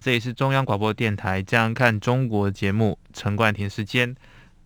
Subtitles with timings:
[0.00, 4.14] 这里是中央广播电台《这样看中国》节目陈冠廷时间。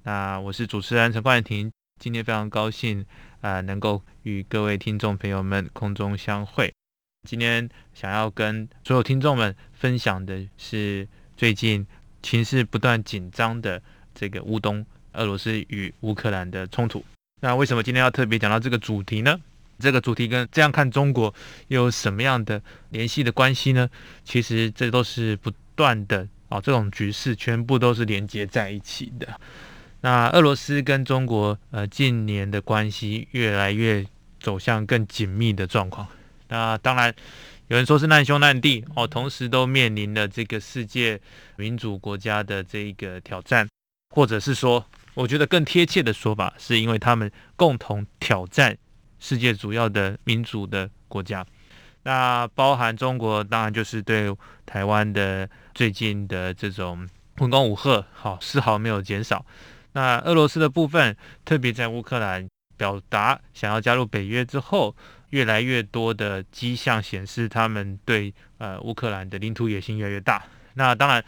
[0.02, 3.05] 那我是主持人陈冠廷，今天非常高兴
[3.41, 6.70] 啊、能够与各位听众朋友们空中相会。
[7.27, 11.87] 今天想要跟所有听众们分享的是最近
[12.23, 13.83] 情势不断紧张的
[14.14, 17.03] 这个乌东俄罗斯与乌克兰的冲突。
[17.41, 19.41] 那为什么今天要特别讲到这个主题呢？
[19.82, 21.34] 这个主题跟这样看中国
[21.68, 23.91] 有什么样的联系的关系呢？
[24.24, 29.41] 其实这都是不断的啊、这种局势全部都是连接在一起的。
[30.02, 34.05] 那俄罗斯跟中国呃近年的关系越来越
[34.39, 36.06] 走向更紧密的状况。
[36.48, 37.14] 那当然
[37.69, 41.19] 有人说是难兄难弟哦，同时都面临了这个世界
[41.56, 43.67] 民主国家的这一个挑战，
[44.14, 48.77] 或者是说，我觉得更贴切的说法，是因为他们共同挑战。
[49.23, 51.47] 世界主要的民主的国家，
[52.03, 59.47] 那包含中国，当然就是对台湾的最近的这种文攻武吓，好丝毫没有减少。
[59.92, 64.97] 那俄罗斯的部分，特别在乌克兰表达想要加入北约之后，
[65.31, 70.42] 越来越多的迹象显示，他们对呃乌克兰的领土野心越来越大。
[70.75, 71.25] 那当然，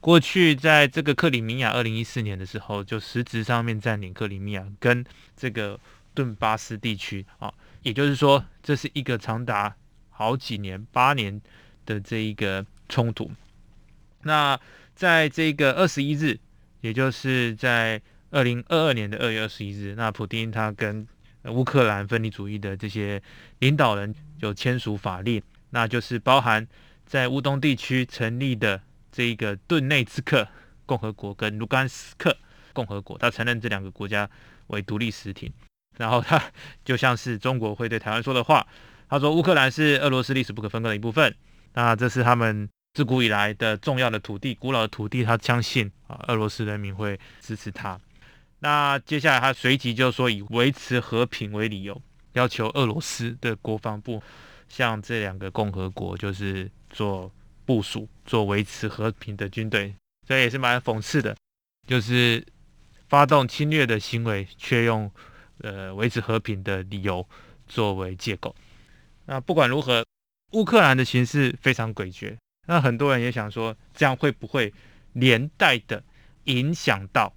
[0.00, 5.04] 过去在这个克里米亚二零一四年的时候，就实质上面占领克里米亚跟
[5.36, 5.78] 这个。
[6.16, 9.76] 顿巴斯地区啊，也就是说，这是一个长达
[10.08, 11.38] 好几年、八年
[11.84, 13.30] 的这一个冲突。
[14.22, 14.58] 那
[14.94, 16.40] 在这个二十一日，
[16.80, 18.00] 也就是在
[18.30, 21.06] 二零二二年的二月二十一日，那普丁他跟
[21.44, 23.22] 乌克兰分离主义的这些
[23.58, 25.40] 领导人就签署法令，
[25.70, 26.66] 那就是包含
[27.04, 28.80] 在乌东地区成立的
[29.12, 30.48] 这一个顿内茨克
[30.86, 32.36] 共和国跟卢甘斯克
[32.72, 34.28] 共和国，他承认这两个国家
[34.68, 35.52] 为独立实体。
[35.98, 36.42] 然后他
[36.84, 38.66] 就像是中国会对台湾说的话，
[39.08, 41.34] 他说乌克兰是俄罗斯历史不可分割的一部分，
[41.72, 47.98] 那这是他们自古以来的重要的土地，古老的土地，他相信啊俄罗斯人民会支持他。
[48.58, 52.00] 那接下来他随即就说以维持和平为理由，
[52.34, 54.22] 要求俄罗斯的国防部
[54.68, 57.32] 向这两个共和国就是做
[57.64, 59.94] 部署，做维持和平的军队，
[60.26, 61.34] 所以也是蛮讽刺的，
[61.86, 62.44] 就是
[63.08, 65.10] 发动侵略的行为却用。
[65.62, 67.26] 呃，维持和平的理由
[67.66, 68.54] 作为借口。
[69.24, 70.04] 那不管如何，
[70.52, 72.36] 乌克兰的形势非常诡谲。
[72.66, 74.72] 那很多人也想说，这样会不会
[75.12, 76.02] 连带的
[76.44, 77.32] 影响到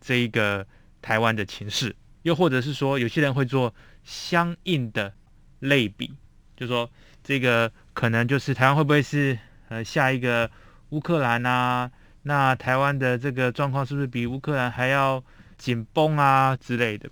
[0.00, 0.66] 这一个
[1.02, 1.94] 台湾的情势？
[2.22, 5.12] 又或者是说，有些人会做相应的
[5.60, 6.14] 类比，
[6.56, 6.90] 就说
[7.22, 10.50] 这个可能就是台湾会不会是呃下一个
[10.90, 11.90] 乌克兰啊？
[12.22, 15.22] 那台湾的这个状况是不是比乌克兰还要
[15.58, 17.10] 紧绷啊之类的？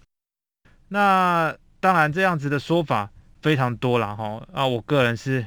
[0.92, 3.10] 那当然，这样子的说法
[3.40, 5.46] 非常多了哈啊，我个人是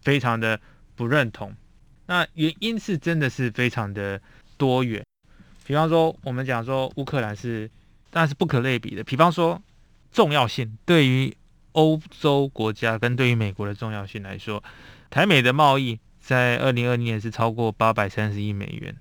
[0.00, 0.60] 非常的
[0.94, 1.52] 不认同。
[2.06, 4.20] 那原因是真的是非常的
[4.56, 5.04] 多元。
[5.64, 7.68] 比方说，我们讲说乌克兰是，
[8.10, 9.02] 但是不可类比的。
[9.02, 9.60] 比方说，
[10.12, 11.36] 重要性对于
[11.72, 14.62] 欧洲国家跟对于美国的重要性来说，
[15.10, 18.96] 台美的贸易在二零二零年是超过八百三十亿美元。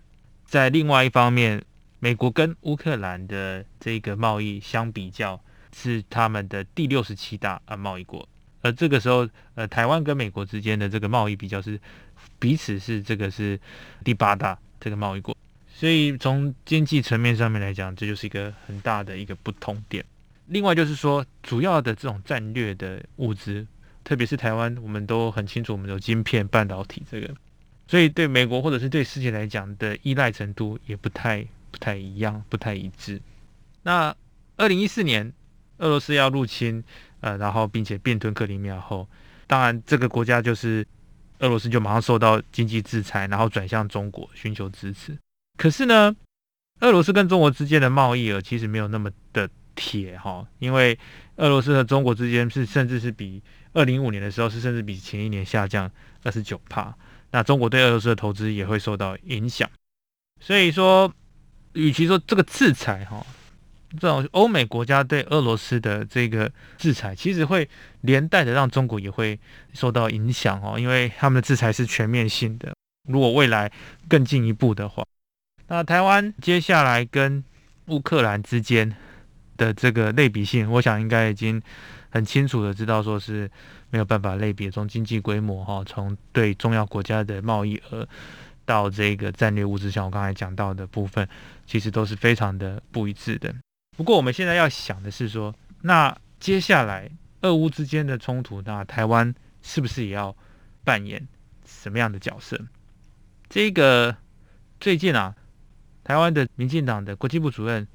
[0.45, 1.63] 在另外一方面，
[1.99, 5.39] 美国跟乌克兰的这个贸易相比较。
[5.77, 8.25] 是他们的第六十七大啊贸易国，
[8.61, 11.77] 而这个时候，呃，台湾跟美国之间的这个贸易比较是
[12.39, 13.59] 彼此是这个是
[14.05, 15.35] 第八大这个贸易国，
[15.67, 20.03] 所以从经济层面上面来讲，这就是一个很大的一个不同点。
[20.45, 23.67] 另外就是说，主要的这种战略的物资，
[24.05, 27.35] 特别是台湾，我们都很清楚，我们有晶片、半导体这个，
[27.85, 33.21] 所以对美国或者是对世界来讲的依赖程度也不太不太一样，不太一致。
[33.83, 34.15] 那
[34.55, 35.33] 二零一四年。
[35.77, 36.83] 俄罗斯要入侵，
[37.19, 39.07] 呃，然后并且并吞克里米亚后，
[39.47, 40.85] 当然这个国家就是
[41.39, 45.17] 俄罗斯就马上受到经济制裁，然后转向中国寻求支持。
[45.57, 46.15] 可是呢，
[46.81, 50.97] 俄罗斯跟中国之间的贸易额其实没有那么的铁哈，因为
[51.35, 53.41] 俄罗斯和中国之间是甚至是比
[53.73, 55.91] 二零一五年的时候是甚至比前一年下降
[56.23, 56.95] 二十九帕。
[57.31, 59.69] 那中国对俄罗斯的投资也会受到影响，
[60.39, 61.13] 所以说，
[61.73, 63.25] 与其说这个制裁哈。
[63.99, 67.67] 这种欧美国家对俄罗斯的这个制裁，其实会
[68.01, 69.39] 连带的让中国也会
[69.73, 72.73] 受到影响哦，因为他们的制裁是全面性的。
[73.09, 73.71] 如果未来
[74.07, 75.03] 更进一步的话，
[75.67, 77.43] 那台湾接下来跟
[77.87, 78.95] 乌克兰之间
[79.57, 81.61] 的这个类比性，我想应该已经
[82.09, 83.49] 很清楚的知道，说是
[83.91, 84.69] 没有办法类比。
[84.69, 88.07] 从经济规模哈，从对重要国家的贸易额
[88.65, 91.27] 到这个战略物资，像我刚才讲到的部分，
[91.67, 93.53] 其实都是非常的不一致的。
[93.95, 97.09] 不过我们现在要想的是说，那接下来
[97.41, 100.35] 俄乌之间的冲突，那台湾是不是也要
[100.83, 101.27] 扮演
[101.65, 102.59] 什么样的角色？
[103.49, 104.15] 这个
[104.79, 105.35] 最近啊。
[106.07, 107.87] 台湾的民进党的国际部主任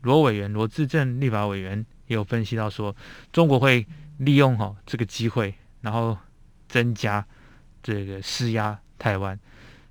[0.00, 2.96] 罗委员罗致政立法委员也有分析到说，
[3.30, 6.16] 中国会利用哈这个机会，然后
[6.66, 7.22] 增加
[7.82, 9.38] 这个施压台湾，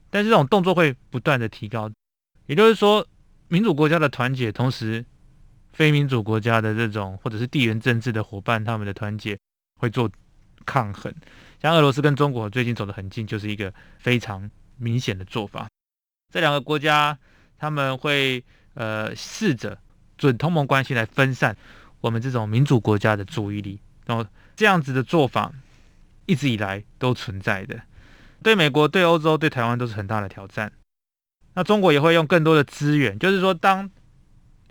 [0.09, 1.87] 但是这种动作会不断的提高，
[2.47, 3.05] 也就是说，
[3.47, 5.05] 民主国家的团结，同时
[5.77, 9.38] 非民主国家的这种或者是地缘政治的伙伴，他们的团结
[9.79, 10.09] 会做
[10.65, 11.13] 抗衡。
[11.62, 15.68] 像俄罗斯跟中国最近走得很近，就是一个非常明显的做法。
[16.33, 17.18] 这两个国家。
[17.59, 18.44] 他们会
[18.75, 19.75] 呃试着
[20.15, 21.57] 准同盟关系来分散
[22.01, 24.23] 我们这种民主国家的注意力，然后
[24.56, 25.51] 这样子的做法
[26.27, 27.81] 一直以来都存在的，
[28.44, 30.71] 对美国、对欧洲、对台湾都是很大的挑战。
[31.56, 33.89] 那中国也会用更多的资源，就是说，当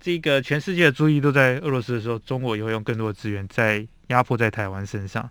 [0.01, 5.29] 这个全世界的注意都在俄罗斯的时候，中国也会用更多的资源在压迫在台湾身上。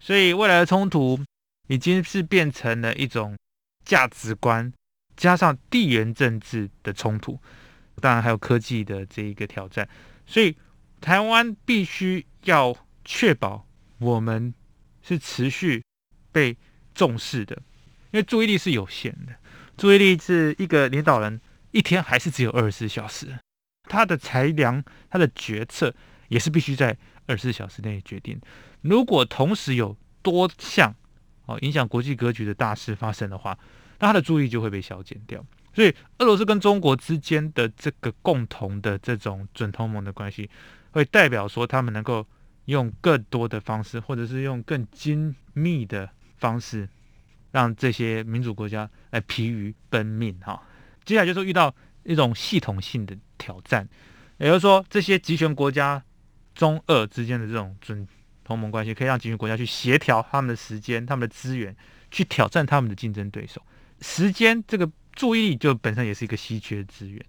[0.00, 1.18] 所以未来的冲突
[1.66, 3.36] 已经是变成了一种
[3.84, 4.72] 价值观。
[5.16, 7.36] 加上地缘政治的冲突，
[8.00, 9.88] 当然还有科技的这一个挑战，
[10.24, 10.56] 所以
[11.00, 12.72] 台湾必须要
[13.04, 13.66] 确保
[13.98, 14.54] 我们
[15.02, 15.82] 是持续
[16.30, 16.56] 被
[16.94, 17.56] 重视的，
[18.12, 19.34] 因为注意力是有限的，
[19.76, 21.40] 注意力是一个领导人
[21.72, 23.36] 一天还是只有二十四小时，
[23.88, 25.94] 他的裁量、他的决策
[26.28, 26.96] 也是必须在
[27.26, 28.40] 二十四小时内决定。
[28.82, 30.94] 如果同时有多项
[31.46, 33.58] 哦影响国际格局的大事发生的话，
[33.98, 35.44] 那他的注意就会被消减掉，
[35.74, 40.48] 所以俄罗斯跟中国之间的这个共同的这种准同盟的关系，
[40.92, 42.24] 会代表说他们能够
[42.66, 46.88] 用更多的方式，或者是用更精密的方式，
[47.50, 50.38] 让这些民主国家来疲于奔命。
[50.40, 50.62] 哈，
[51.04, 51.74] 接下来就是遇到
[52.04, 53.88] 一种系统性的挑战，
[54.38, 56.02] 也就是说，这些集权国家
[56.54, 58.06] 中俄之间的这种准
[58.44, 61.74] 同盟关系，可以让集权国家去协调他们的时间、他们的资源，
[62.10, 63.62] 去挑战他们的竞争对手。
[64.00, 67.24] 时间这个注意力就本身也是一个稀缺资源，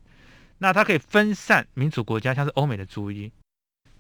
[0.60, 3.32] 那它可以分散民主国家，像是欧美的注意。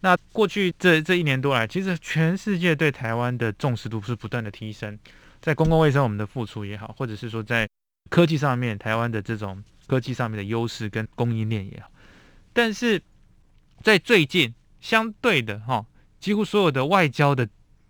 [0.01, 4.97] 那过去这这一年多来，其实全世界对台湾的重视度是不断的提升，
[5.41, 7.67] 在公共卫生我们的付出也好，或者是说在
[8.09, 11.91] 科技上面台湾的这种科技上面的优势跟供应链也好，
[12.53, 13.01] 但是
[13.81, 15.85] 在最近相对的哈，
[16.19, 17.47] 几乎所有的外交的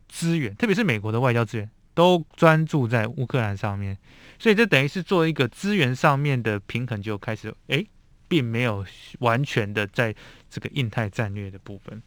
[0.07, 1.69] 资源，特别是美国的外交资源。
[1.95, 3.97] 都专注在乌克兰上面，
[4.38, 7.85] 所以这等于是做一个资源上面的平衡，就开始哎，
[8.25, 8.85] 并没有
[9.19, 10.15] 完全的在
[10.50, 12.01] 这个印太战略的部分。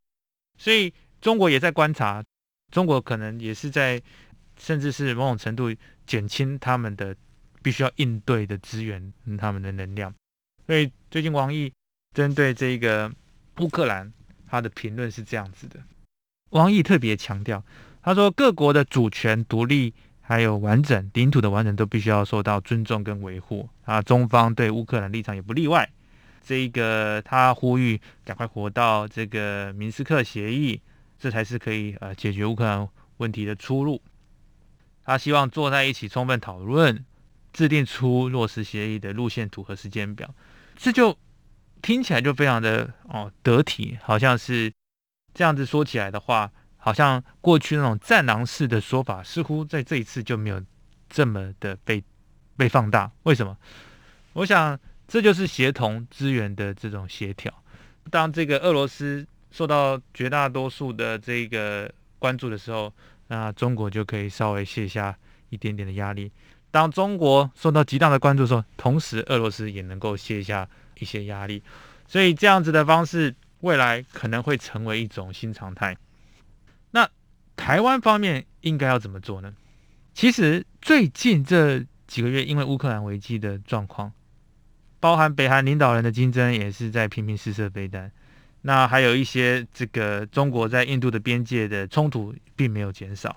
[0.57, 0.91] 所以
[1.21, 2.25] 中国也在观察，
[2.71, 4.01] 中国可能也是在，
[4.57, 5.71] 甚至是某种程度
[6.07, 7.15] 减轻他们的
[7.63, 10.15] 必须要应对的资源，他们的能量。
[10.67, 11.71] 所以最近王毅
[12.13, 13.11] 针对这个
[13.59, 14.13] 乌克兰，
[14.47, 15.81] 他的评论是这样子的，
[16.51, 17.65] 王毅特别强调。
[18.03, 24.03] 他说：“各国的主权、独立还有完整领土的完整都必须要受到尊重跟维护啊！
[24.03, 25.89] 中方对乌克兰立场也不例外。
[26.45, 30.81] 这个他呼吁赶快活到这个明斯克协议，
[31.17, 32.89] 这才是可以呃解决乌克兰
[33.19, 34.03] 问题的出路。
[35.05, 37.05] 他希望坐在一起充分讨论，
[37.53, 40.35] 制定出落实协议的路线图和时间表。
[40.77, 41.17] 这就
[41.83, 44.73] 听起来就非常的哦得体，好像是
[45.35, 46.51] 这样子说起来的话。”
[46.85, 50.61] 好像过去那种战狼式的说法，似乎在这一次就没有
[51.09, 52.03] 这么的被
[52.57, 53.09] 被放大。
[53.23, 53.57] 为什么？
[54.33, 57.55] 我想这就是协同资源的这种协调。
[58.11, 62.93] 当这个俄罗斯受到绝大多数的这个关注的时候，
[63.29, 65.17] 那中国就可以稍微卸下
[65.51, 66.33] 一点点的压力。
[66.73, 70.69] 当中国受到极大的关注的时候，同时俄罗斯也能够卸下
[71.03, 71.63] 一些压力。
[72.07, 75.97] 所以这样子的方式，未来可能会成为一种新常态。
[76.93, 77.09] 那
[77.57, 79.53] 台湾方面应该要怎么做呢？
[80.15, 84.13] 其实最近这几个月，因为乌克兰危机的状况，
[85.01, 88.13] 包含北韩领导人的金正恩也是在频频试射飞弹，
[88.61, 93.35] 那还有一些这个中国在印度的边界的冲突并没有减少，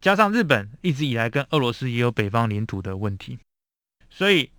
[0.00, 3.38] 加上日本一直以来跟俄罗斯也有北方领土的问题，
[4.08, 4.50] 所以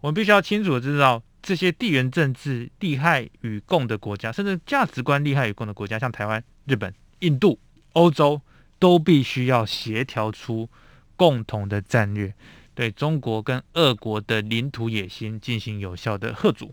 [0.00, 7.58] 我们必须要清楚的知道，这些地缘政治利害与共的国家，甚至价值观利害与共的国家，像台湾、日本、印度。
[7.94, 8.40] 欧洲
[8.78, 10.68] 都必须要协调出
[11.16, 12.32] 共同的战略，
[12.74, 16.72] 对中国跟俄国的领土野心进行有效的吓阻。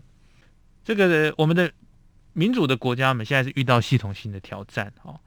[0.84, 1.72] 这个我们的
[2.32, 5.18] 民主的国家们现在是遇到系统性的挑战哦。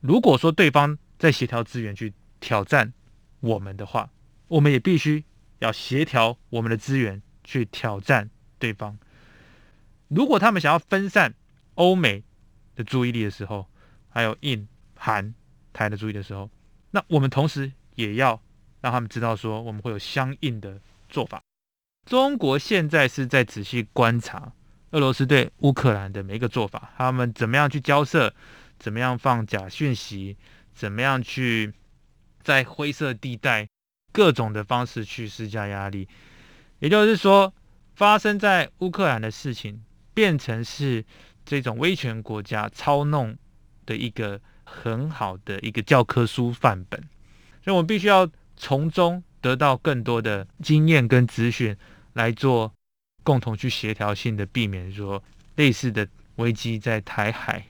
[0.00, 2.92] 如果说对方在协调资源去挑战
[3.38, 4.10] 我们的话，
[4.48, 5.22] 我们也必须
[5.60, 8.28] 要协调我们的资源去挑战
[8.64, 8.96] 对方。
[10.08, 11.34] 如果他们想要分散
[11.74, 12.22] 欧美
[12.74, 13.66] 的注意力的时候，
[14.08, 14.66] 还有印、
[14.96, 15.34] 韩、
[15.74, 16.48] 台的注意的时候，
[16.92, 18.40] 那我们同时也要
[18.80, 20.80] 让他们知道说，我们会有相应的
[21.10, 21.42] 做法。
[22.06, 24.52] 中国现在是在仔细观察。
[24.92, 28.32] 俄罗斯对乌克兰的每一个做法，他们怎么样去交涉，
[28.78, 30.38] 怎么样放假讯息，
[30.72, 31.74] 怎么样去
[32.42, 33.68] 在灰色地带
[34.12, 36.08] 各种的方式去施加压力。
[36.78, 37.52] 也就是说，
[37.94, 39.82] 发生在乌克兰的事情，
[40.12, 41.04] 变成是
[41.44, 43.36] 这种威权国家操弄
[43.86, 47.00] 的一个很好的一个教科书范本。
[47.62, 51.76] 所以，我们必须要从中得到更多的经验跟资讯
[52.12, 52.72] 来做。
[53.26, 55.24] 共同去协调性的避免说
[55.56, 57.64] 类似的危机在台海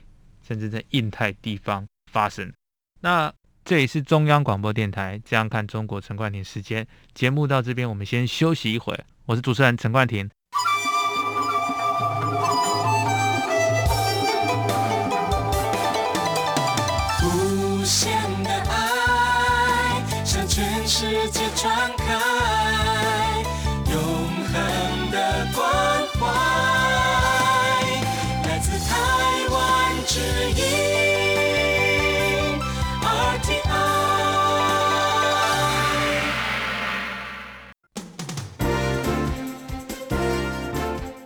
[0.45, 2.51] 甚至在印太地方发生。
[2.99, 3.33] 那
[3.65, 8.95] 这里是中央广播电台，这样看中国陈冠廷时间节目到这边，我们先休息一会。
[9.25, 10.29] 我是主持人陈冠廷。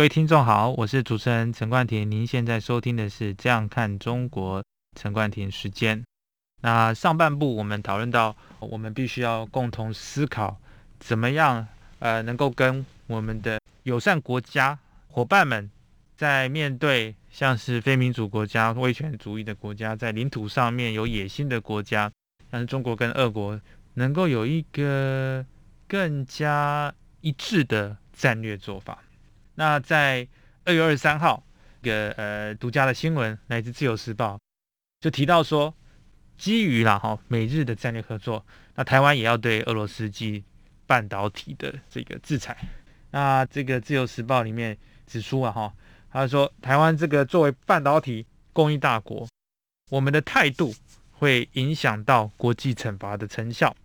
[0.00, 2.10] 各位听众好，我是主持人陈冠廷。
[2.10, 4.62] 您现在收听的是《这样看中国》
[4.98, 6.02] 陈冠廷时间。
[6.62, 10.56] 那上半部我们讨论到，我们必须要共同思考，
[10.98, 14.78] 怎么样呃能够跟我们的友善国家
[15.08, 15.70] 伙伴们，
[16.16, 22.10] 在面对像是非民主国家、威权主义的国家，在领土上面有野心的国家，
[22.50, 23.60] 像是中国跟俄国，
[23.92, 25.44] 能够有一个
[25.86, 26.90] 更加
[27.20, 28.98] 一致的战略做法。
[29.60, 30.26] 那在
[30.64, 31.44] 二月二十三号，
[31.82, 34.36] 一个呃独家的新闻来自《自由时报》，
[35.02, 35.74] 就提到说，
[36.38, 38.42] 基于了哈美日的战略合作，
[38.76, 40.42] 那台湾也要对俄罗斯及
[40.86, 42.56] 半导体的这个制裁。
[43.10, 44.74] 那这个《自由时报》里面
[45.06, 45.74] 指出啊哈，
[46.10, 48.24] 他说台湾这个作为半导体
[48.54, 49.28] 供应大国，
[49.90, 50.74] 我们的态度
[51.10, 53.76] 会影响到国际惩罚的成效。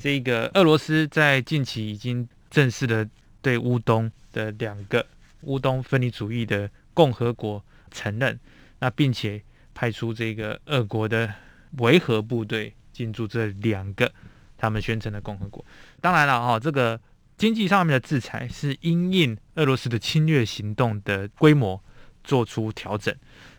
[0.00, 3.06] 这个俄罗斯在近期已经正式的
[3.42, 4.10] 对乌东。
[4.32, 5.06] 的两个
[5.42, 8.40] 乌东分离主义的共和国承认，
[8.78, 9.42] 那并且
[9.74, 11.34] 派出这个俄国的
[11.72, 14.10] 维和部队进驻这两个
[14.56, 15.62] 他们宣称的共和国。
[16.00, 16.98] 当然了，哈，这个
[17.36, 21.78] 经济上面的制裁是因应俄罗斯的侵略行动的规模
[22.24, 23.14] 做出调整。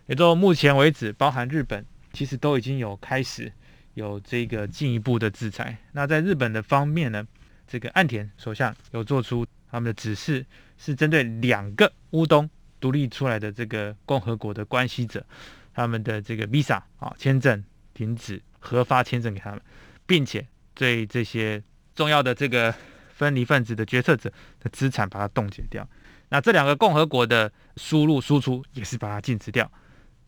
[0.07, 3.53] 也就目前为止，包含日本，其实都已经有开始
[3.93, 5.77] 有这个进一步的制裁。
[5.91, 7.23] 那在日本的方面呢，
[7.67, 9.45] 这个岸田首相有做出。
[9.73, 10.45] 他们的指示
[10.77, 12.47] 是针对两个乌东
[12.79, 15.25] 独立出来的这个共和国的关系者，
[15.73, 19.59] 他们的这个 visa 啊签证停止核发签证给他们，
[20.05, 21.63] 并且对这些
[21.95, 22.71] 重要的这个
[23.15, 25.89] 分离分子的决策者的资产把它冻结掉。
[26.29, 29.71] 那这两个共和国的输入输出也是把它禁止掉，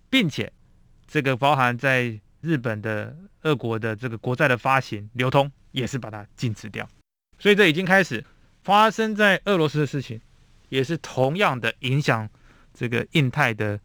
[0.09, 0.51] 并且
[1.05, 6.89] 这个包含在日本的俄国的这个国债的发行流通也是把它禁止掉。
[7.37, 8.25] 所以这已经开始
[8.65, 10.19] 发生在俄罗斯的事情，
[10.69, 12.27] 也是同样的影响
[12.73, 13.79] 这个印太的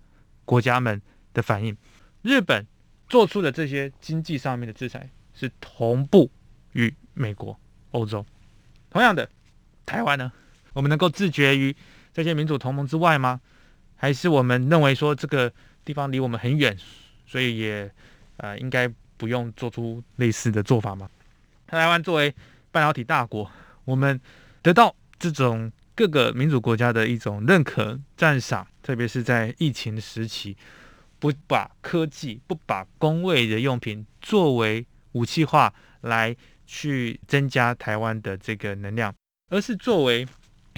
[0.47, 1.03] 国家们
[1.35, 1.77] 的反应。
[2.23, 2.67] 日本
[3.07, 6.31] 做出的这些经济上面的制裁是同步
[6.73, 7.61] 于美国、
[7.91, 8.25] 欧洲。
[8.89, 9.29] 同样的，
[9.85, 10.33] 台湾呢，
[10.73, 11.77] 我们能够自绝于
[12.15, 13.39] 这些民主同盟之外吗？
[13.97, 15.53] 还是我们认为说这个
[15.85, 16.75] 地方离我们很远，
[17.27, 17.93] 所以也
[18.39, 21.11] 呃应该不用做出类似的做法吗？
[21.67, 22.35] 台湾作为
[22.71, 23.51] 半导体大国，
[23.85, 24.19] 我们
[24.63, 30.57] 得到这种各个民主国家的一种认可赞赏，特别是在疫情时期，
[31.19, 36.37] 不把科技、不把工位的用品作为武器化来
[36.67, 39.15] 去增加台湾的这个能量，
[39.49, 40.27] 而是作为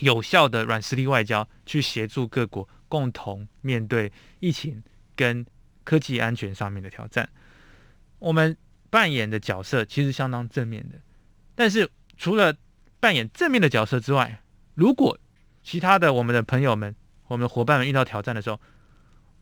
[0.00, 4.10] 有效的软实力外交，去协助各国共同面对
[4.40, 4.82] 疫情
[5.14, 5.44] 跟
[5.84, 7.28] 科技安全上面的挑战。
[8.18, 8.56] 我们
[8.90, 11.00] 扮演的角色其实相当正面的。
[11.54, 12.54] 但是，除了
[13.02, 14.40] 扮演正面的角色之外，
[14.76, 15.18] 如果
[15.64, 16.94] 其他的我们的朋友们、
[17.26, 18.60] 我们的伙伴们遇到挑战的时候，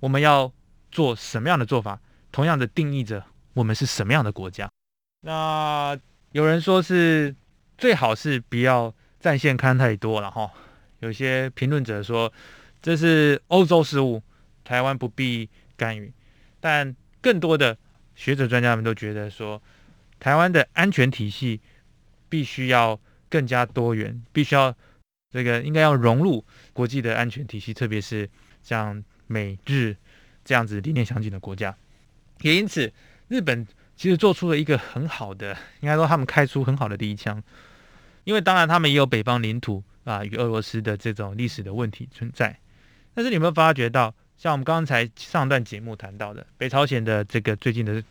[0.01, 0.51] 我们要
[0.91, 2.01] 做什么样的做法？
[2.33, 4.71] 同样的定义着我们是什么样的国家。
[5.21, 5.95] 那
[6.33, 7.37] 有人说是
[7.77, 10.51] 最好是不要战线看太多了哈。
[11.01, 12.33] 有些评论者说
[12.81, 14.23] 这是欧洲事务，
[14.65, 16.11] 台湾不必干预。
[16.61, 17.77] 但更多的
[18.15, 19.61] 学者专家们都觉得说，
[20.19, 21.61] 台湾的安全体系。
[22.31, 23.01] 必须要
[23.31, 24.75] 更加多元，必须要
[25.31, 28.29] 这个应该要融入国际的安全体系，特别是
[28.63, 29.97] 像美日
[30.45, 31.75] 这样子理念相近的国家。
[32.41, 32.93] 也因此，
[33.29, 37.41] 日本其实做出了一个很好的，应该说他们开出很好的第一枪。
[38.25, 42.59] 因为当然他们也有北方领土啊与俄罗斯的这种历史的问题存在。
[43.15, 48.03] 但是你有没有发觉到，像我们刚才上段节目谈到的北朝鲜的这个最近的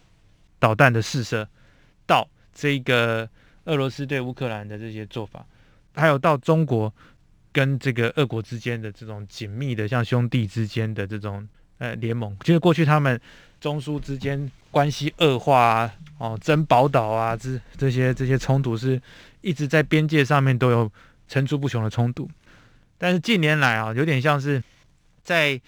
[0.58, 1.50] 导弹的试射，
[2.08, 3.30] 到这个。
[3.70, 5.46] 俄罗斯对乌克兰的这些做法，
[5.94, 6.92] 还有到中国
[7.52, 13.20] 跟这个俄国之间的这种紧密的，像兄弟之间的这种呃联盟，其实过去他们
[13.62, 19.00] 中苏之间关系恶化啊，哦争宝岛啊，这这些这些冲突是
[19.42, 20.92] 一直在边界上面都有
[21.28, 22.28] 层出不穷的冲突。
[22.98, 24.62] 但是近年来啊，有点像是
[25.24, 25.62] 在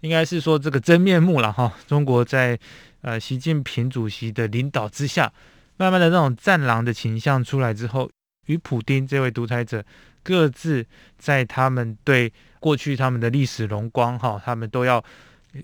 [0.00, 2.58] 应该是说这个真面目了哈，中国在
[3.02, 5.32] 呃习近平主席的领导之下。
[5.76, 8.08] 慢慢的，这种战狼的倾向出来之后，
[8.46, 9.84] 与普丁这位独裁者
[10.22, 10.86] 各自
[11.18, 15.04] 在他们对过去他们的历史荣光哈，他们都要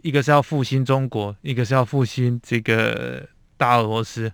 [0.03, 4.33] 一个是要复兴中国，一个是要复兴这个大俄罗斯，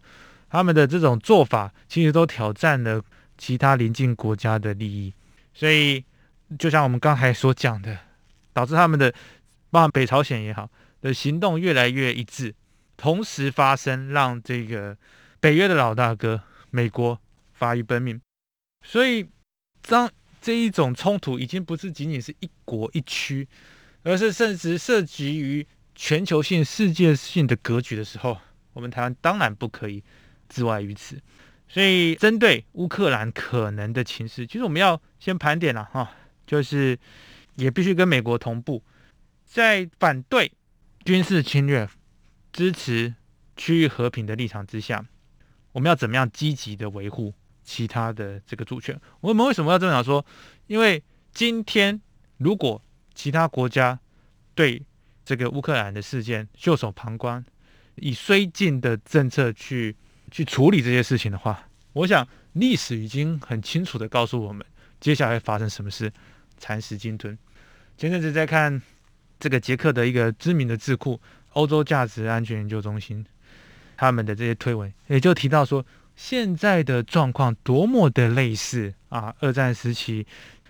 [0.48, 3.02] 他们的这种做法其实都挑战了
[3.36, 5.12] 其他邻近国家的利益，
[5.52, 6.02] 所以
[6.58, 7.98] 就像我们刚才所讲的，
[8.54, 9.12] 导致他们的
[9.70, 10.70] 包括北朝鲜也好
[11.02, 12.54] 的行动越来越一致，
[12.96, 14.96] 同时发生，让这个。
[15.46, 17.20] 北约的老大哥美国
[17.54, 18.20] 发于奔命，
[18.84, 19.28] 所以
[19.80, 20.10] 当
[20.42, 23.46] 这一种冲突已经不是仅仅是一国一区，
[24.02, 28.36] 而是甚至涉及于全球性、世界性的格局的时候，
[28.72, 30.02] 我们台湾当然不可以
[30.48, 31.16] 置外于此。
[31.68, 36.10] 所以，针对乌克兰可能的情势，其实我们要先盘点了哈，
[36.44, 36.98] 就是
[37.54, 38.82] 也必须跟美国同步，
[39.44, 40.50] 在反对
[41.04, 41.88] 军事侵略、
[42.52, 43.14] 支持
[43.56, 45.06] 区域和平的立场之下。
[45.76, 48.98] 我们要怎么样积极的维护其他的这个主权？
[49.20, 50.24] 我们为什么要这么讲说？
[50.68, 51.02] 因为
[51.34, 52.00] 今天
[52.38, 52.80] 如果
[53.14, 54.00] 其他国家
[54.54, 54.82] 对
[55.22, 57.44] 这个乌克兰的事件袖手旁观，
[57.96, 59.94] 以绥靖的政策去
[60.30, 64.64] 去处理这些事情的话，我想历史已经很清楚的告诉我们，
[64.98, 66.10] 接下来会发生什么事，
[66.56, 67.36] 蚕食鲸吞。
[67.98, 68.80] 前阵子在看
[69.38, 71.20] 这个捷克的一个知名的智库——
[71.52, 73.26] 欧洲价值安全研究中心。
[73.96, 80.26] 他们的这些推文也就提到说，现在的状况多么的类似啊，二战时期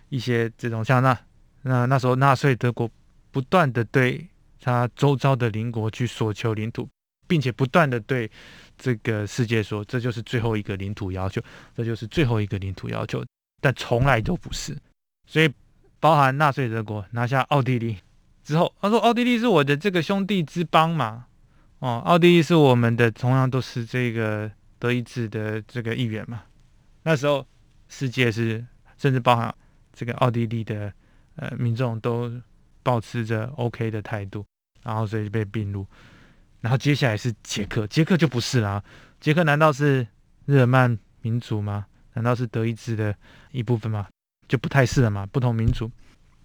[0.09, 1.19] 一些这种像那
[1.63, 2.91] 那那时候纳粹德国
[3.31, 4.27] 不断的对
[4.61, 6.89] 他周遭的邻国去索求领土，
[7.27, 8.31] 并且不断的对
[8.79, 11.41] 这个世界说，这就是最后一个领土要求，
[11.77, 13.25] 这就是最后一个领土要求，
[13.61, 14.77] 但从来都不是。
[15.27, 15.49] 所以，
[16.01, 17.97] 包含纳粹德国拿下奥地利
[18.43, 21.26] 之后，他说奥地利是我的这个兄弟之邦嘛。
[21.79, 26.43] 哦，奥地利是我们的，同样都是这个德意志的这个一员嘛。
[27.03, 27.47] 那时候
[27.89, 28.65] 世界是，
[28.97, 29.55] 甚至包含
[29.93, 30.93] 这个奥地利的
[31.37, 32.33] 呃民众都
[32.83, 34.45] 保持着 OK 的态度，
[34.83, 35.87] 然后所以被并入。
[36.63, 38.83] 然后接下来是捷克，捷克就不是啦。
[39.21, 40.07] 捷克难道是
[40.47, 41.87] 日耳曼民族吗？
[42.15, 43.15] 难道是德意志的
[43.53, 44.09] 一部分吗？
[44.49, 45.91] 就不太是了嘛，不同民族。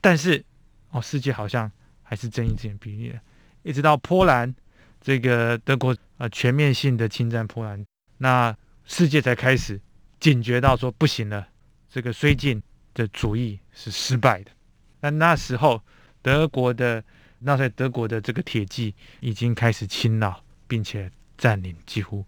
[0.02, 0.44] 但是
[0.90, 1.72] 哦，世界好像
[2.04, 3.22] 还是睁一只眼闭一只眼。
[3.64, 4.54] 一直到波兰，
[5.02, 7.84] 这个德国呃全面性的侵占波兰，
[8.20, 9.82] 那世界才开始
[10.20, 11.48] 警觉到说不行了，
[11.90, 12.62] 这个绥靖
[12.94, 14.52] 的主义是失败的。
[15.00, 15.82] 那那时候
[16.22, 17.04] 德国的
[17.40, 22.24] 纳粹德国的这个铁骑已经开始侵扰，并且占领几乎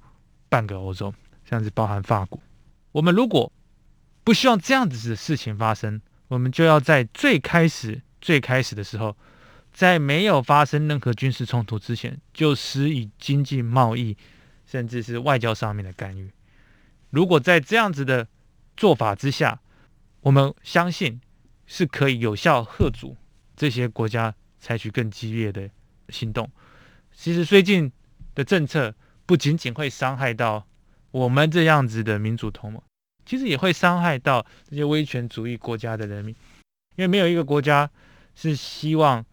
[0.50, 1.14] 半个欧洲，
[1.48, 2.40] 像是包含法国。
[2.92, 3.52] 我们如果
[4.24, 9.16] 不希望这样子的事情发生，我们就要在最开始最开始的时候。
[9.74, 14.16] 在没有发生任何军事冲突之前，就施以经济、贸易，
[14.68, 16.32] 甚至是外交上面的干预。
[17.10, 18.28] 如果在这样子的
[18.78, 19.60] 做法之下，
[20.22, 21.20] 我们相信
[21.66, 23.18] 是可以有效吓阻
[23.56, 25.68] 这些国家采取更激烈的
[26.10, 26.50] 行动。
[27.12, 27.92] 其实，最近
[28.36, 30.68] 的政策不仅仅会伤害到
[31.10, 32.80] 我们这样子的民主同盟，
[33.26, 36.36] 其实也会伤害到这些威权主义国家的人民，
[36.96, 37.90] 因为没有一个国家
[38.36, 39.26] 是希望。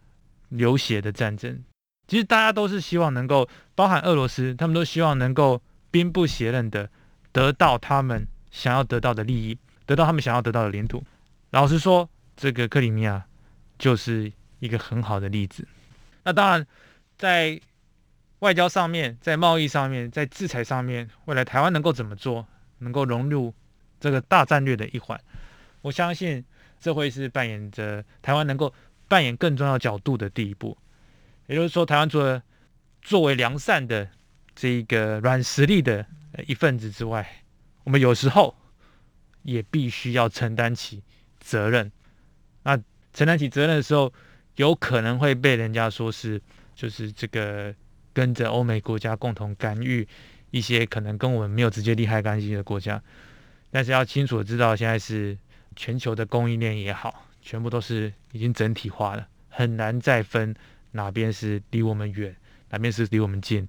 [0.51, 1.63] 流血的战争，
[2.07, 6.89] 其实大家都是希望能够，包含俄罗斯，他们都希望能够兵不血刃的
[7.31, 11.01] 得到他们想要得到的利益，得到他们想要得到的领土。
[11.51, 13.25] 老实说，这个克里米亚
[13.79, 15.65] 就是一个很好的例子。
[16.23, 16.67] 那当然，
[17.17, 17.57] 在
[18.39, 22.45] 外交上面，在贸易上面，在制裁上面，未来台湾能够怎么做，
[22.79, 23.53] 能够融入
[24.01, 25.17] 这个大战略的一环，
[25.81, 26.43] 我相信
[26.77, 28.73] 这会是扮演着台湾能够。
[29.11, 30.77] 扮演更重要角度的第一步，
[31.47, 32.41] 也就是说，台湾除了
[33.01, 34.07] 作为良善的
[34.55, 36.05] 这一个软实力的
[36.47, 37.43] 一份子之外，
[37.83, 38.55] 我们有时候
[39.43, 41.03] 也必须要承担起
[41.41, 41.91] 责任。
[42.63, 42.77] 那
[43.11, 44.13] 承担起责任的时候，
[44.55, 46.41] 有可能会被人家说是
[46.73, 47.75] 就是这个
[48.13, 50.07] 跟着欧美国家共同干预
[50.51, 53.03] 一些可能跟我们没有直接利害关系的国家。
[53.71, 55.37] 但是要清楚的知道，现在是
[55.75, 57.27] 全球的供应链也好。
[57.41, 60.55] 全部都是已经整体化了，很难再分
[60.91, 62.35] 哪边是离我们远，
[62.69, 63.67] 哪边是离我们近，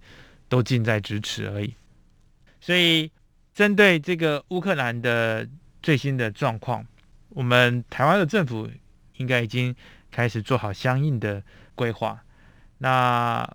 [0.49, 1.75] 都近在咫尺而已。
[2.61, 3.11] 所以，
[3.55, 5.49] 针对这个乌克兰的
[5.83, 6.87] 最新的状况，
[7.31, 8.69] 我们台湾的政府
[9.17, 9.75] 应该已经
[10.11, 11.43] 开始做好相应的
[11.75, 12.23] 规划。
[12.79, 13.49] 那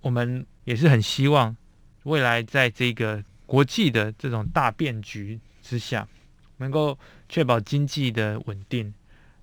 [0.00, 1.56] 我们也是很希望
[2.04, 6.06] 未来在这个国际的这种大变局之下，
[6.56, 8.92] 能够确保经济的稳定。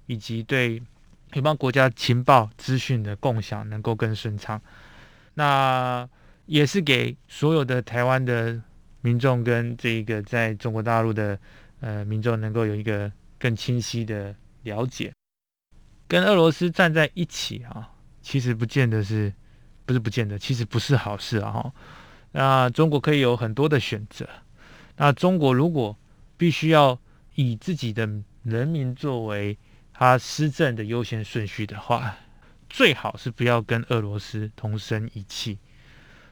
[0.05, 0.81] 以及对
[1.33, 4.61] 有关国家情报资讯的共享能够更顺畅，
[5.33, 6.07] 那
[6.45, 8.61] 也是给所有的台湾的
[9.01, 11.37] 民众跟这个在中国大陆的
[11.79, 15.11] 呃民众能够有一个更清晰的了解。
[16.07, 17.89] 跟俄罗斯站在一起啊，
[18.21, 19.33] 其实不见得是，
[19.85, 21.73] 不是不见得，其实不是好事啊。
[22.31, 24.27] 那中国可以有很多的选择。
[24.97, 25.97] 那中国如果
[26.37, 26.97] 必须要
[27.33, 28.07] 以自己的
[28.43, 29.57] 人民作为
[29.97, 32.17] 他施政的优先顺序的话，
[32.69, 35.57] 最好是不要跟俄罗斯同生一气。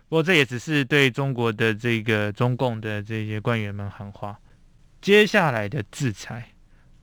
[0.09, 4.37] 不过这也只是对中国的这个中共的这些官员们喊话。
[5.01, 6.49] 接下来的制裁，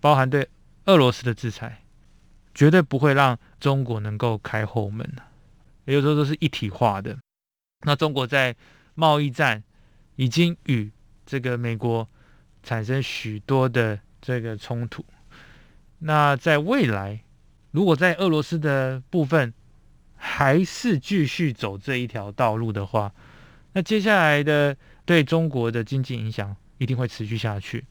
[0.00, 0.46] 包含对
[0.84, 1.82] 俄罗斯的制裁，
[2.54, 5.10] 绝对不会让中国能够开后门。
[5.86, 7.18] 也就是说，都是一体化的。
[7.86, 8.54] 那中国在
[8.94, 9.62] 贸易战
[10.16, 10.92] 已经与
[11.24, 12.06] 这个美国
[12.62, 15.02] 产生许多的这个冲突。
[16.00, 17.20] 那在未来，
[17.70, 19.52] 如果在俄罗斯的部分
[20.16, 23.12] 还是继续走这一条道路的话，
[23.72, 27.84] 那接下来的对中国的经济影响一定会持续下去。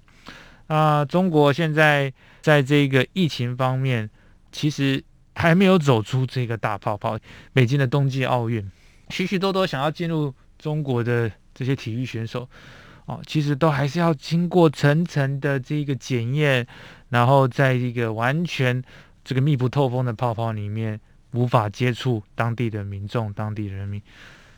[0.67, 4.09] 啊，中国现在在这个疫情方面，
[4.51, 5.03] 其实
[5.35, 7.17] 还没有走出这个大泡泡。
[7.53, 8.69] 北京的冬季奥运，
[9.09, 12.49] 许许多多想要进入中国的这些体育选手。
[13.05, 16.67] 哦，其实都还是要经过层层的这个检验，
[17.09, 18.83] 然后在一个完全
[19.23, 20.99] 这个密不透风的泡泡里面，
[21.33, 24.01] 无法接触当地的民众、当地人民。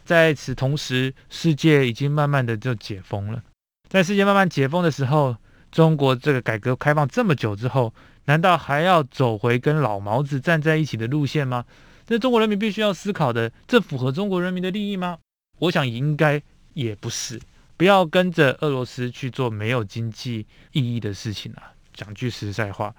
[0.03, 3.41] 在此同时，世界已经慢慢的就解封了。
[3.87, 5.35] 在世界慢慢解封的时候，
[5.71, 7.93] 中国这个改革开放这么久之后，
[8.25, 11.65] 难道还要走回跟老毛子站在一起的路线吗？
[12.05, 15.19] 这中国人民必须要思考的，这符合中国人民的利益吗？
[15.59, 16.41] 我想应该
[16.73, 17.39] 也不是。
[17.77, 21.73] 不要跟着俄罗斯去做没有经济意义的事情啊！
[22.01, 22.95] 讲句实在话，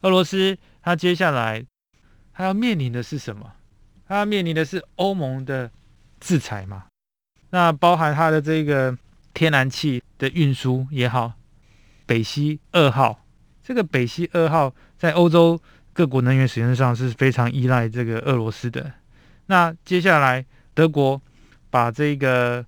[0.00, 1.64] 俄罗斯它接下来
[2.32, 3.52] 它要面临的是什么？
[4.08, 5.70] 它要面临的是欧盟的
[6.18, 6.86] 制裁嘛？
[7.50, 8.98] 那包含它的这个
[9.32, 11.34] 天然气的运输也好，
[12.06, 13.24] 北溪二号
[13.62, 15.60] 这个北溪二号在欧洲
[15.92, 18.92] 各国能源使用上是非常依赖这个俄罗斯的。
[19.46, 21.22] 那接下来德国
[21.70, 22.66] 把这个。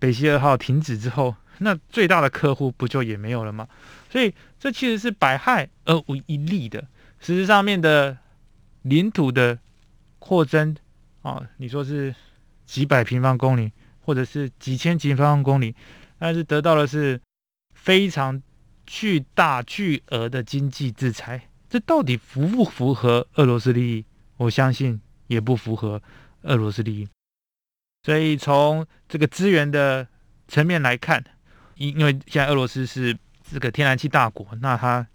[0.00, 3.66] 北溪二号停止之后，那最大的客户不就也没有了吗？
[4.08, 6.86] 所以这其实是百害而无一利的。
[7.20, 8.16] 实质上面的
[8.82, 9.58] 领土的
[10.18, 10.76] 扩增
[11.22, 12.14] 啊，你说是
[12.64, 15.74] 几百平方公里，或者是几千平方公里，
[16.18, 17.20] 但是得到的是
[17.74, 18.42] 非常
[18.86, 24.04] 巨大巨额的经济制裁，这到底符不符合俄罗斯利益？
[24.36, 26.00] 我相信也不符合
[26.42, 27.08] 俄罗斯利益。
[28.04, 30.06] 所以从这个资源的
[30.46, 31.22] 层面来看，
[31.74, 33.18] 因因为现在俄罗斯是
[33.52, 35.06] 这个天然气大国，那他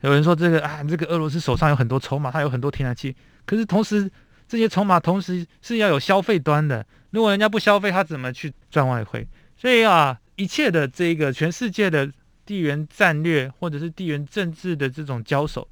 [0.00, 4.10] 有人说这个啊，这个俄罗斯手上有很多筹码，他有很多天然气，可是同时
[4.48, 9.26] 这些筹码同时是要有消费端的，如果人家不消费，他怎么去赚外汇？
[9.56, 12.10] 所以啊，一切的这个全世界的
[12.44, 15.68] 地缘战略或者是地缘政治的这种交手，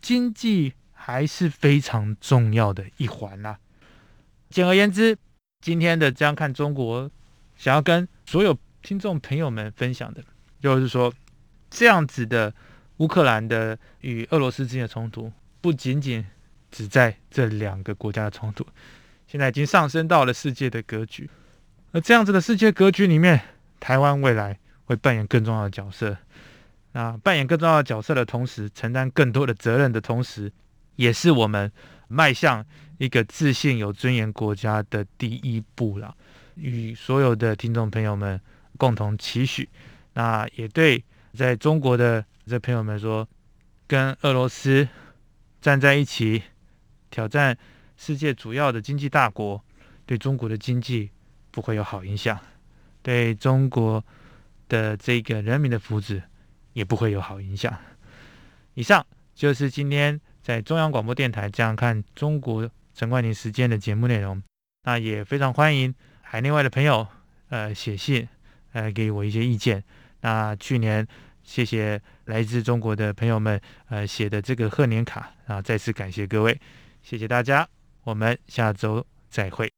[0.00, 3.56] 经济还是非常重要的一环呐。
[4.50, 5.16] 简而言之。
[5.60, 7.10] 今天的这样看中国，
[7.56, 10.22] 想要跟所有听众朋友们分享的，
[10.62, 11.12] 就是说，
[11.70, 12.52] 这样子的
[12.98, 16.24] 乌克兰的与俄罗斯之间的冲突，不仅仅
[16.70, 18.66] 只在这两个国家的冲突，
[19.26, 21.28] 现在已经上升到了世界的格局。
[21.92, 23.40] 而这样子的世界格局里面，
[23.80, 26.16] 台湾未来会扮演更重要的角色。
[26.92, 30.52] 那扮演更重要的角色的同时，承担更多的责任的同时，
[30.96, 31.70] 也是我们
[32.08, 32.64] 迈向。
[32.98, 36.12] 一个自信、有尊严国家的第一步了，
[36.56, 38.40] 与所有的听众朋友们
[38.76, 39.68] 共同期许。
[40.14, 41.04] 那也对
[41.38, 43.28] 在中国的这朋友们说，
[43.86, 44.88] 跟俄罗斯
[45.60, 46.42] 站在一起，
[47.10, 47.56] 挑战
[47.96, 49.62] 世界主要的经济大国，
[50.04, 51.08] 对中国的经济
[51.52, 52.36] 不会有好影响，
[53.02, 54.04] 对中国
[54.68, 56.20] 的这个人民的福祉
[56.72, 57.72] 也不会有好影响。
[58.74, 62.68] 以上就是今天在中央广播电台这样看中国。
[62.94, 64.42] 陈冠廷时间的节目内容，
[64.82, 67.06] 那也非常欢迎海内外的朋友，
[67.48, 68.28] 呃，写信，
[68.72, 69.84] 呃，给我一些意见。
[70.22, 71.06] 那去年
[71.48, 73.58] 谢谢来自中国的朋友们，
[73.88, 76.60] 呃，写的这个贺年卡，啊，再次感谢各位，
[77.02, 77.66] 谢谢大家，
[78.04, 79.77] 我们下周再会。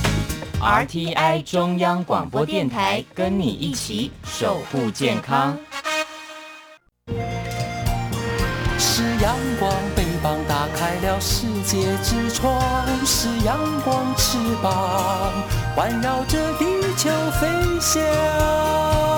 [0.61, 5.57] RTI 中央广播电台，跟你一起守护健康。
[8.77, 12.61] 是阳光，翅膀打开了世界之窗；
[13.03, 15.33] 是阳光，翅膀
[15.75, 17.47] 环绕着地球飞
[17.79, 19.10] 翔。